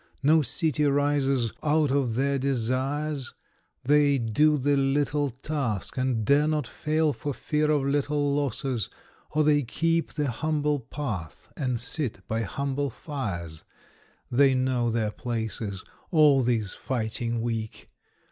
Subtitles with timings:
[0.23, 3.35] No city rises out of their desires;
[3.83, 8.89] They do the little task, and dare not fail For fear of little losses—
[9.33, 13.63] or they keep The humble path and sit by humble fires;
[14.31, 17.87] They know their places— all these fighting Weak!